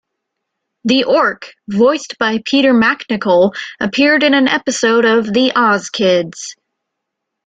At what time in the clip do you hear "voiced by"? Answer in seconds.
1.69-2.41